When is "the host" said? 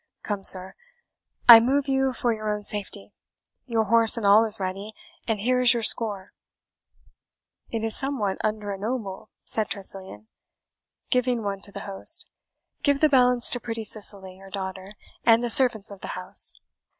11.71-12.25